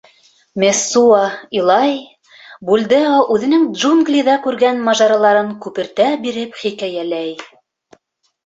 Мессуа 0.61 1.19
илай, 1.57 1.91
Бульдео 2.69 3.19
үҙенең 3.35 3.67
джунглиҙа 3.83 4.39
күргән 4.47 4.81
мажараларын 4.89 5.55
күпертә 5.67 6.11
биреп 6.25 6.59
хикәйәләй. 6.65 7.37